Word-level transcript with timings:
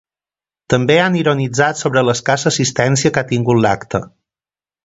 També 0.73 0.95
han 1.01 1.17
ironitzat 1.19 1.81
sobre 1.83 2.03
l’escassa 2.07 2.49
assistència 2.53 3.15
que 3.19 3.25
ha 3.25 3.29
tingut 3.37 3.63
l’acte. 3.67 4.07